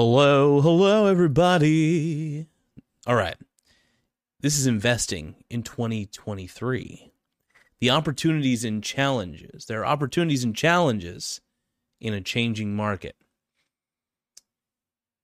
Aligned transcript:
Hello, 0.00 0.60
hello, 0.60 1.06
everybody. 1.06 2.46
All 3.04 3.16
right. 3.16 3.34
This 4.40 4.56
is 4.56 4.64
investing 4.64 5.34
in 5.50 5.64
2023. 5.64 7.10
The 7.80 7.90
opportunities 7.90 8.64
and 8.64 8.80
challenges. 8.80 9.66
There 9.66 9.80
are 9.80 9.86
opportunities 9.86 10.44
and 10.44 10.54
challenges 10.54 11.40
in 12.00 12.14
a 12.14 12.20
changing 12.20 12.76
market. 12.76 13.16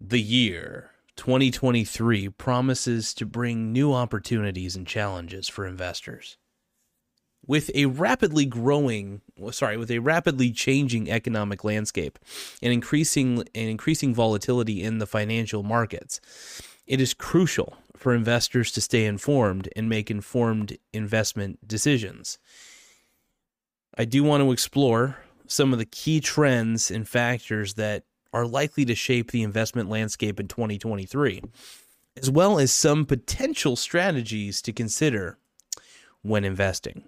The 0.01 0.21
year 0.21 0.91
2023 1.15 2.31
promises 2.31 3.15
to 3.15 3.25
bring 3.25 3.73
new 3.73 3.93
opportunities 3.93 4.75
and 4.75 4.89
challenges 4.89 5.49
for 5.49 5.69
investors 5.69 6.37
with 7.47 7.71
a 7.75 7.87
rapidly 7.87 8.47
growing 8.47 9.21
sorry 9.51 9.77
with 9.77 9.91
a 9.91 9.99
rapidly 9.99 10.51
changing 10.51 11.11
economic 11.11 11.65
landscape 11.65 12.19
and 12.63 12.73
increasing 12.73 13.39
and 13.55 13.69
increasing 13.69 14.15
volatility 14.15 14.83
in 14.83 14.99
the 14.99 15.07
financial 15.07 15.63
markets 15.63 16.21
it 16.87 17.01
is 17.01 17.15
crucial 17.15 17.77
for 17.97 18.15
investors 18.15 18.71
to 18.73 18.81
stay 18.81 19.07
informed 19.07 19.69
and 19.75 19.89
make 19.89 20.11
informed 20.11 20.77
investment 20.93 21.67
decisions. 21.67 22.39
I 23.97 24.05
do 24.05 24.23
want 24.25 24.43
to 24.43 24.53
explore 24.53 25.19
some 25.47 25.73
of 25.73 25.79
the 25.79 25.87
key 25.87 26.21
trends 26.21 26.91
and 26.91 27.09
factors 27.09 27.75
that 27.75 28.05
are 28.33 28.47
likely 28.47 28.85
to 28.87 28.95
shape 28.95 29.31
the 29.31 29.43
investment 29.43 29.89
landscape 29.89 30.41
in 30.41 30.49
2023 30.49 31.43
as 32.17 32.31
well 32.31 32.59
as 32.59 32.73
some 32.73 33.05
potential 33.05 33.75
strategies 33.75 34.63
to 34.63 34.73
consider 34.73 35.39
when 36.23 36.45
investing 36.45 37.05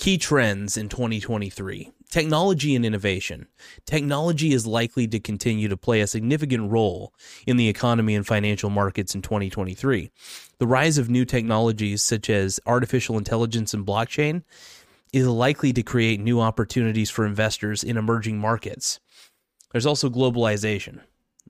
Key 0.00 0.16
trends 0.16 0.78
in 0.78 0.88
2023 0.88 1.92
technology 2.08 2.74
and 2.74 2.86
innovation. 2.86 3.48
Technology 3.84 4.54
is 4.54 4.66
likely 4.66 5.06
to 5.06 5.20
continue 5.20 5.68
to 5.68 5.76
play 5.76 6.00
a 6.00 6.06
significant 6.06 6.70
role 6.70 7.12
in 7.46 7.58
the 7.58 7.68
economy 7.68 8.14
and 8.14 8.26
financial 8.26 8.70
markets 8.70 9.14
in 9.14 9.20
2023. 9.20 10.10
The 10.56 10.66
rise 10.66 10.96
of 10.96 11.10
new 11.10 11.26
technologies 11.26 12.02
such 12.02 12.30
as 12.30 12.58
artificial 12.64 13.18
intelligence 13.18 13.74
and 13.74 13.86
blockchain 13.86 14.42
is 15.12 15.26
likely 15.26 15.70
to 15.74 15.82
create 15.82 16.18
new 16.18 16.40
opportunities 16.40 17.10
for 17.10 17.26
investors 17.26 17.84
in 17.84 17.98
emerging 17.98 18.38
markets. 18.38 19.00
There's 19.70 19.84
also 19.84 20.08
globalization. 20.08 21.00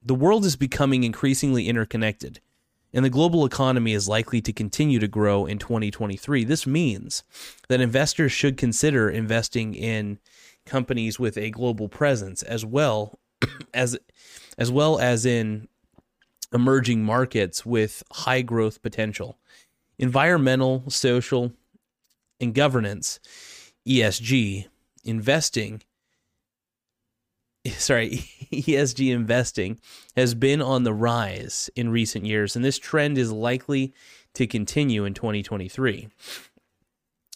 The 0.02 0.16
world 0.16 0.44
is 0.44 0.56
becoming 0.56 1.04
increasingly 1.04 1.68
interconnected 1.68 2.40
and 2.92 3.04
the 3.04 3.10
global 3.10 3.44
economy 3.44 3.92
is 3.92 4.08
likely 4.08 4.40
to 4.42 4.52
continue 4.52 4.98
to 4.98 5.08
grow 5.08 5.46
in 5.46 5.58
2023. 5.58 6.44
This 6.44 6.66
means 6.66 7.22
that 7.68 7.80
investors 7.80 8.32
should 8.32 8.56
consider 8.56 9.08
investing 9.08 9.74
in 9.74 10.18
companies 10.66 11.18
with 11.18 11.36
a 11.36 11.50
global 11.50 11.88
presence 11.88 12.42
as 12.42 12.64
well 12.64 13.18
as 13.74 13.98
as 14.58 14.70
well 14.70 14.98
as 14.98 15.24
in 15.24 15.68
emerging 16.52 17.02
markets 17.02 17.64
with 17.64 18.02
high 18.12 18.42
growth 18.42 18.82
potential. 18.82 19.38
Environmental, 19.98 20.84
social, 20.88 21.52
and 22.40 22.54
governance 22.54 23.20
ESG 23.86 24.66
investing 25.04 25.82
sorry, 27.76 28.24
ESG 28.52 29.12
investing 29.12 29.78
has 30.16 30.34
been 30.34 30.62
on 30.62 30.84
the 30.84 30.94
rise 30.94 31.70
in 31.76 31.90
recent 31.90 32.24
years, 32.24 32.56
and 32.56 32.64
this 32.64 32.78
trend 32.78 33.18
is 33.18 33.30
likely 33.30 33.92
to 34.34 34.46
continue 34.46 35.04
in 35.04 35.14
2023. 35.14 36.08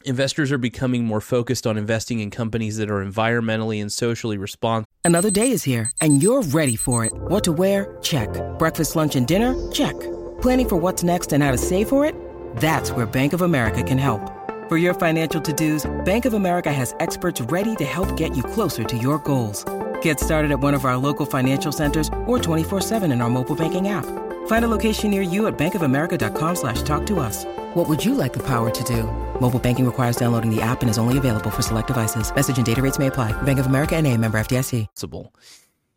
Investors 0.06 0.52
are 0.52 0.58
becoming 0.58 1.04
more 1.04 1.20
focused 1.20 1.66
on 1.66 1.78
investing 1.78 2.20
in 2.20 2.30
companies 2.30 2.76
that 2.76 2.90
are 2.90 3.04
environmentally 3.04 3.80
and 3.80 3.90
socially 3.90 4.36
responsible. 4.36 4.90
Another 5.02 5.30
day 5.30 5.50
is 5.50 5.62
here, 5.62 5.90
and 6.00 6.22
you're 6.22 6.42
ready 6.42 6.76
for 6.76 7.04
it. 7.04 7.12
What 7.14 7.44
to 7.44 7.52
wear? 7.52 7.96
Check. 8.02 8.28
Breakfast, 8.58 8.96
lunch, 8.96 9.16
and 9.16 9.26
dinner? 9.26 9.54
Check. 9.72 9.98
Planning 10.40 10.68
for 10.68 10.76
what's 10.76 11.02
next 11.02 11.32
and 11.32 11.42
how 11.42 11.52
to 11.52 11.58
save 11.58 11.88
for 11.88 12.04
it? 12.04 12.14
That's 12.56 12.90
where 12.92 13.06
Bank 13.06 13.32
of 13.32 13.42
America 13.42 13.82
can 13.82 13.98
help. 13.98 14.30
For 14.68 14.78
your 14.78 14.94
financial 14.94 15.40
to 15.42 15.52
dos, 15.52 16.04
Bank 16.04 16.24
of 16.24 16.34
America 16.34 16.72
has 16.72 16.94
experts 17.00 17.40
ready 17.42 17.76
to 17.76 17.84
help 17.84 18.16
get 18.16 18.36
you 18.36 18.42
closer 18.42 18.84
to 18.84 18.96
your 18.96 19.18
goals. 19.18 19.64
Get 20.04 20.20
started 20.20 20.50
at 20.50 20.60
one 20.60 20.74
of 20.74 20.84
our 20.84 20.98
local 20.98 21.24
financial 21.24 21.72
centers 21.72 22.08
or 22.26 22.38
24-7 22.38 23.10
in 23.10 23.22
our 23.22 23.30
mobile 23.30 23.56
banking 23.56 23.88
app. 23.88 24.04
Find 24.46 24.62
a 24.62 24.68
location 24.68 25.10
near 25.10 25.22
you 25.22 25.46
at 25.46 25.56
bankofamerica.com 25.56 26.56
slash 26.56 26.82
talk 26.82 27.06
to 27.06 27.20
us. 27.20 27.46
What 27.72 27.88
would 27.88 28.04
you 28.04 28.14
like 28.14 28.34
the 28.34 28.42
power 28.42 28.70
to 28.70 28.84
do? 28.84 29.04
Mobile 29.40 29.58
banking 29.58 29.86
requires 29.86 30.16
downloading 30.16 30.54
the 30.54 30.60
app 30.60 30.82
and 30.82 30.90
is 30.90 30.98
only 30.98 31.16
available 31.16 31.50
for 31.50 31.62
select 31.62 31.88
devices. 31.88 32.34
Message 32.34 32.58
and 32.58 32.66
data 32.66 32.82
rates 32.82 32.98
may 32.98 33.06
apply. 33.06 33.32
Bank 33.42 33.58
of 33.58 33.64
America 33.64 33.96
and 33.96 34.06
a 34.06 34.14
member 34.18 34.36
FDIC. 34.38 34.86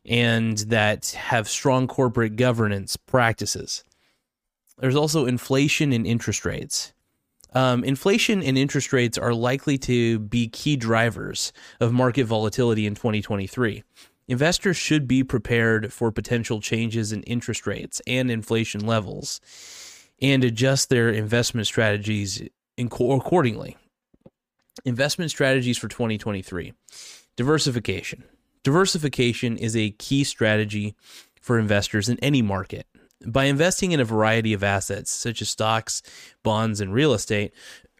And 0.05 0.57
that 0.69 1.09
have 1.09 1.49
strong 1.49 1.87
corporate 1.87 2.37
governance 2.37 2.95
practices. 2.95 3.83
There's 4.77 4.95
also 4.95 5.25
inflation 5.25 5.91
and 5.91 6.07
interest 6.07 6.45
rates. 6.45 6.93
Um, 7.57 7.83
inflation 7.83 8.43
and 8.43 8.55
interest 8.55 8.93
rates 8.93 9.17
are 9.17 9.33
likely 9.33 9.79
to 9.79 10.19
be 10.19 10.47
key 10.47 10.75
drivers 10.75 11.51
of 11.79 11.91
market 11.91 12.25
volatility 12.25 12.85
in 12.85 12.93
2023. 12.93 13.83
Investors 14.27 14.77
should 14.77 15.07
be 15.07 15.23
prepared 15.23 15.91
for 15.91 16.11
potential 16.11 16.61
changes 16.61 17.11
in 17.11 17.23
interest 17.23 17.65
rates 17.65 17.99
and 18.05 18.29
inflation 18.29 18.85
levels 18.85 19.41
and 20.21 20.43
adjust 20.43 20.91
their 20.91 21.09
investment 21.09 21.65
strategies 21.65 22.47
accordingly. 22.77 23.75
Investment 24.85 25.31
strategies 25.31 25.79
for 25.79 25.87
2023 25.87 26.73
diversification. 27.37 28.23
Diversification 28.61 29.57
is 29.57 29.75
a 29.75 29.89
key 29.97 30.23
strategy 30.23 30.95
for 31.41 31.57
investors 31.57 32.07
in 32.07 32.19
any 32.19 32.43
market. 32.43 32.85
By 33.27 33.45
investing 33.45 33.91
in 33.91 33.99
a 33.99 34.05
variety 34.05 34.53
of 34.53 34.63
assets, 34.63 35.11
such 35.11 35.41
as 35.41 35.49
stocks, 35.49 36.01
bonds, 36.43 36.79
and 36.79 36.93
real 36.93 37.13
estate, 37.13 37.53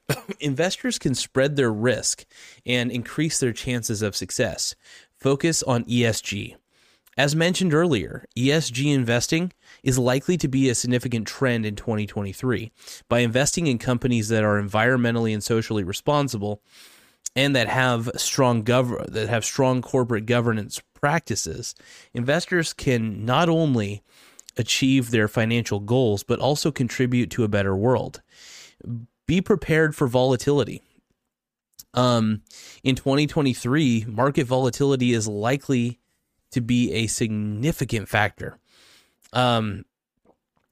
investors 0.40 0.98
can 0.98 1.14
spread 1.14 1.58
their 1.58 1.72
risk 1.72 2.26
and 2.66 2.90
increase 2.90 3.38
their 3.38 3.52
chances 3.52 4.02
of 4.02 4.16
success. 4.16 4.74
Focus 5.18 5.62
on 5.64 5.84
ESG. 5.84 6.56
As 7.18 7.36
mentioned 7.36 7.74
earlier, 7.74 8.26
ESG 8.38 8.94
investing 8.94 9.52
is 9.84 10.00
likely 10.00 10.38
to 10.38 10.48
be 10.48 10.70
a 10.70 10.76
significant 10.76 11.28
trend 11.28 11.66
in 11.66 11.76
2023. 11.76 12.72
By 13.10 13.20
investing 13.20 13.68
in 13.68 13.80
companies 13.80 14.30
that 14.30 14.46
are 14.46 14.62
environmentally 14.62 15.34
and 15.34 15.44
socially 15.44 15.84
responsible 15.84 16.62
and 17.36 17.54
that 17.56 17.68
have 17.68 18.10
strong 18.16 18.64
gov- 18.64 19.12
that 19.12 19.28
have 19.28 19.44
strong 19.44 19.82
corporate 19.82 20.26
governance 20.26 20.82
practices, 20.94 21.76
investors 22.14 22.72
can 22.72 23.26
not 23.26 23.50
only 23.50 24.04
achieve 24.58 25.12
their 25.12 25.28
financial 25.28 25.80
goals, 25.80 26.24
but 26.24 26.40
also 26.40 26.72
contribute 26.72 27.30
to 27.32 27.44
a 27.44 27.48
better 27.48 27.76
world. 27.76 28.22
Be 29.26 29.42
prepared 29.42 29.96
for 29.96 30.08
volatility. 30.08 30.82
Um, 31.94 32.42
in 32.84 32.96
2023, 32.96 34.06
market 34.08 34.46
volatility 34.46 35.14
is 35.14 35.28
likely 35.28 36.00
to 36.52 36.62
be 36.62 36.92
a 36.94 37.08
significant 37.08 38.08
factor. 38.08 38.58
Um, 39.34 39.86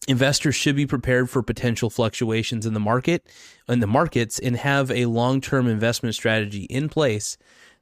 investors 0.08 0.56
should 0.56 0.76
be 0.76 0.86
prepared 0.86 1.30
for 1.30 1.42
potential 1.42 1.90
fluctuations 1.90 2.66
in 2.66 2.74
the 2.74 2.80
market 2.80 3.28
in 3.68 3.80
the 3.80 3.88
markets 3.88 4.40
and 4.40 4.56
have 4.58 4.92
a 4.92 5.06
long-term 5.06 5.68
investment 5.68 6.16
strategy 6.16 6.64
in 6.64 6.90
place 6.90 7.38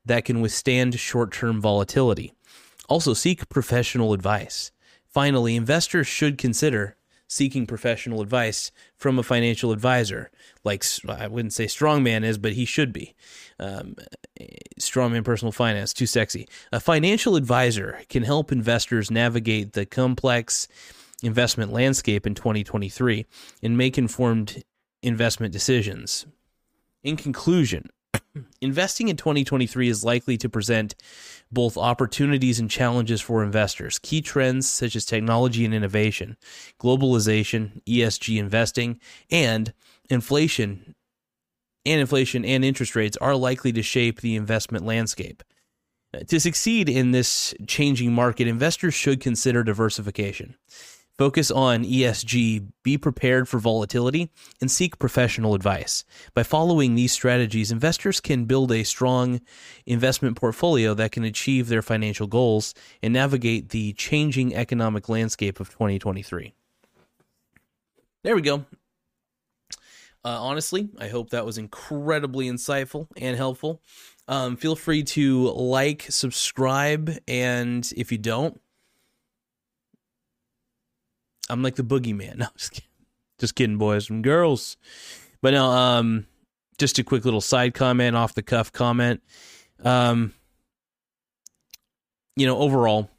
that 0.05 0.25
can 0.25 0.41
withstand 0.41 0.99
short-term 0.99 1.61
volatility. 1.61 2.33
Also 2.89 3.13
seek 3.13 3.49
professional 3.49 4.13
advice. 4.13 4.71
Finally, 5.13 5.55
investors 5.55 6.07
should 6.07 6.39
consider 6.39 6.97
seeking 7.27 7.67
professional 7.67 8.19
advice 8.19 8.71
from 8.95 9.19
a 9.19 9.23
financial 9.23 9.71
advisor. 9.71 10.31
Like 10.63 10.83
I 11.07 11.27
wouldn't 11.27 11.53
say 11.53 11.65
strongman 11.65 12.23
is, 12.23 12.39
but 12.39 12.53
he 12.53 12.65
should 12.65 12.91
be. 12.91 13.13
Um, 13.59 13.95
strongman 14.79 15.23
personal 15.23 15.51
finance, 15.51 15.93
too 15.93 16.07
sexy. 16.07 16.47
A 16.71 16.79
financial 16.79 17.35
advisor 17.35 18.01
can 18.09 18.23
help 18.23 18.51
investors 18.51 19.11
navigate 19.11 19.73
the 19.73 19.85
complex 19.85 20.67
investment 21.21 21.71
landscape 21.71 22.25
in 22.25 22.33
2023 22.33 23.25
and 23.61 23.77
make 23.77 23.99
informed 23.99 24.63
investment 25.03 25.53
decisions. 25.53 26.25
In 27.03 27.17
conclusion, 27.17 27.89
investing 28.61 29.07
in 29.07 29.17
2023 29.17 29.89
is 29.89 30.03
likely 30.03 30.37
to 30.37 30.49
present 30.49 30.95
both 31.51 31.77
opportunities 31.77 32.59
and 32.59 32.69
challenges 32.69 33.21
for 33.21 33.43
investors. 33.43 33.99
Key 33.99 34.21
trends 34.21 34.69
such 34.69 34.95
as 34.95 35.05
technology 35.05 35.65
and 35.65 35.73
innovation, 35.73 36.37
globalization, 36.79 37.81
ESG 37.83 38.37
investing, 38.37 38.99
and 39.29 39.73
inflation 40.09 40.95
and 41.85 41.99
inflation 41.99 42.45
and 42.45 42.63
interest 42.63 42.95
rates 42.95 43.17
are 43.17 43.35
likely 43.35 43.71
to 43.73 43.81
shape 43.81 44.21
the 44.21 44.35
investment 44.35 44.85
landscape. 44.85 45.43
To 46.27 46.39
succeed 46.39 46.89
in 46.89 47.11
this 47.11 47.53
changing 47.67 48.13
market, 48.13 48.47
investors 48.47 48.93
should 48.93 49.19
consider 49.19 49.63
diversification. 49.63 50.55
Focus 51.17 51.51
on 51.51 51.83
ESG, 51.83 52.67
be 52.81 52.97
prepared 52.97 53.47
for 53.47 53.59
volatility, 53.59 54.31
and 54.59 54.71
seek 54.71 54.97
professional 54.97 55.53
advice. 55.53 56.03
By 56.33 56.41
following 56.41 56.95
these 56.95 57.11
strategies, 57.11 57.71
investors 57.71 58.19
can 58.19 58.45
build 58.45 58.71
a 58.71 58.83
strong 58.83 59.39
investment 59.85 60.37
portfolio 60.37 60.95
that 60.95 61.11
can 61.11 61.23
achieve 61.23 61.67
their 61.67 61.83
financial 61.83 62.25
goals 62.25 62.73
and 63.03 63.13
navigate 63.13 63.69
the 63.69 63.93
changing 63.93 64.55
economic 64.55 65.07
landscape 65.07 65.59
of 65.59 65.69
2023. 65.69 66.55
There 68.23 68.35
we 68.35 68.41
go. 68.41 68.65
Uh, 70.25 70.41
honestly, 70.41 70.89
I 70.97 71.09
hope 71.09 71.31
that 71.31 71.45
was 71.45 71.57
incredibly 71.57 72.47
insightful 72.49 73.07
and 73.17 73.35
helpful. 73.37 73.81
Um, 74.27 74.55
feel 74.55 74.75
free 74.75 75.03
to 75.03 75.49
like, 75.51 76.05
subscribe, 76.09 77.11
and 77.27 77.91
if 77.97 78.11
you 78.11 78.17
don't, 78.17 78.59
I'm 81.53 81.63
like 81.63 81.75
the 81.75 81.83
boogeyman. 81.83 82.37
No, 82.37 82.47
just 82.57 82.71
kidding. 82.71 82.89
Just 83.39 83.55
kidding, 83.55 83.77
boys 83.77 84.09
and 84.09 84.23
girls. 84.23 84.77
But 85.41 85.53
now, 85.53 85.71
um, 85.71 86.27
just 86.77 86.99
a 86.99 87.03
quick 87.03 87.25
little 87.25 87.41
side 87.41 87.73
comment, 87.73 88.15
off 88.15 88.33
the 88.33 88.41
cuff 88.41 88.71
comment. 88.71 89.21
Um, 89.83 90.33
you 92.35 92.45
know, 92.45 92.57
overall, 92.57 93.09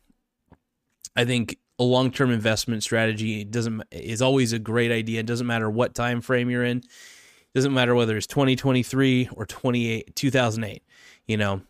I 1.17 1.25
think 1.25 1.59
a 1.79 1.85
long 1.85 2.11
term 2.11 2.31
investment 2.31 2.83
strategy 2.83 3.45
doesn't 3.45 3.83
is 3.91 4.23
always 4.23 4.53
a 4.53 4.59
great 4.59 4.91
idea. 4.91 5.21
It 5.21 5.27
doesn't 5.27 5.47
matter 5.47 5.71
what 5.71 5.95
time 5.95 6.21
frame 6.21 6.51
you're 6.51 6.65
in. 6.65 6.79
It 6.79 7.55
doesn't 7.55 7.75
matter 7.75 7.95
whether 7.95 8.17
it's 8.17 8.27
2023 8.27 9.29
or 9.33 9.47
28 9.47 10.17
2008. 10.17 10.83
You 11.27 11.37
know, 11.37 11.61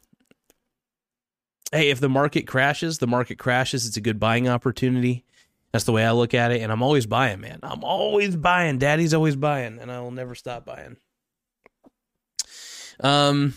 hey, 1.72 1.90
if 1.90 2.00
the 2.00 2.08
market 2.08 2.46
crashes, 2.46 2.98
the 2.98 3.06
market 3.06 3.38
crashes. 3.38 3.86
It's 3.86 3.96
a 3.96 4.00
good 4.00 4.20
buying 4.20 4.48
opportunity. 4.48 5.24
That's 5.74 5.82
the 5.82 5.90
way 5.90 6.04
I 6.04 6.12
look 6.12 6.34
at 6.34 6.52
it, 6.52 6.62
and 6.62 6.70
I'm 6.70 6.84
always 6.84 7.04
buying, 7.04 7.40
man. 7.40 7.58
I'm 7.64 7.82
always 7.82 8.36
buying. 8.36 8.78
Daddy's 8.78 9.12
always 9.12 9.34
buying, 9.34 9.80
and 9.80 9.90
I 9.90 10.00
will 10.02 10.12
never 10.12 10.36
stop 10.36 10.64
buying. 10.64 10.98
Um, 13.00 13.54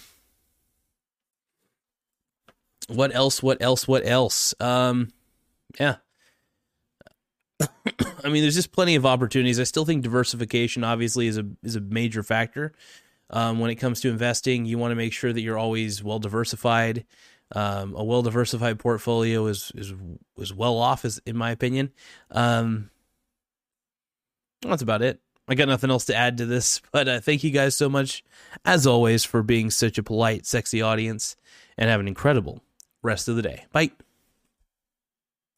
what 2.88 3.14
else? 3.14 3.44
What 3.44 3.62
else? 3.62 3.88
What 3.88 4.04
else? 4.04 4.56
Um, 4.60 5.10
yeah. 5.80 5.98
I 7.62 8.30
mean, 8.30 8.42
there's 8.42 8.56
just 8.56 8.72
plenty 8.72 8.96
of 8.96 9.06
opportunities. 9.06 9.60
I 9.60 9.64
still 9.64 9.86
think 9.86 10.02
diversification, 10.02 10.84
obviously, 10.84 11.28
is 11.28 11.38
a 11.38 11.46
is 11.62 11.76
a 11.76 11.82
major 11.82 12.24
factor. 12.24 12.74
Um, 13.30 13.60
when 13.60 13.70
it 13.70 13.76
comes 13.76 14.02
to 14.02 14.10
investing, 14.10 14.66
you 14.66 14.80
want 14.80 14.90
to 14.90 14.96
make 14.96 15.14
sure 15.14 15.32
that 15.32 15.42
you're 15.42 15.60
always 15.60 16.04
well 16.04 16.18
diversified. 16.18 17.06
Um, 17.54 17.96
a 17.96 18.04
well 18.04 18.22
diversified 18.22 18.80
portfolio 18.80 19.46
is 19.48 19.72
is 19.76 19.94
is 20.38 20.54
well 20.54 20.78
off, 20.78 21.06
is 21.06 21.22
in 21.26 21.38
my 21.38 21.52
opinion. 21.52 21.92
Um, 22.32 22.90
that's 24.62 24.82
about 24.82 25.02
it. 25.02 25.22
I 25.48 25.56
got 25.56 25.70
nothing 25.70 25.90
else 25.90 26.06
to 26.06 26.16
add 26.16 26.38
to 26.40 26.46
this, 26.46 26.82
but 26.92 27.08
uh, 27.08 27.20
thank 27.20 27.44
you 27.44 27.52
guys 27.52 27.76
so 27.76 27.90
much, 27.90 28.24
as 28.66 28.86
always, 28.86 29.24
for 29.24 29.44
being 29.44 29.70
such 29.70 29.98
a 29.98 30.04
polite, 30.04 30.46
sexy 30.46 30.82
audience, 30.82 31.36
and 31.78 31.90
have 31.90 32.00
an 32.00 32.08
incredible 32.08 32.64
rest 33.02 33.28
of 33.28 33.36
the 33.36 33.42
day. 33.42 33.66
Bye. 33.72 33.92